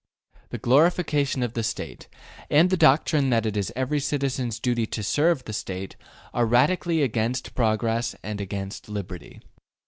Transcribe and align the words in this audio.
The 0.49 0.57
glorification 0.57 1.43
of 1.43 1.53
the 1.53 1.61
State, 1.61 2.07
and 2.49 2.71
the 2.71 2.75
doctrine 2.75 3.29
that 3.29 3.45
it 3.45 3.55
is 3.55 3.71
every 3.75 3.99
citizen's 3.99 4.59
duty 4.59 4.87
to 4.87 5.03
serve 5.03 5.43
the 5.45 5.53
State, 5.53 5.95
are 6.33 6.47
radically 6.47 7.03
against 7.03 7.53
progress 7.53 8.15
and 8.23 8.41
against 8.41 8.89
liberty. 8.89 9.41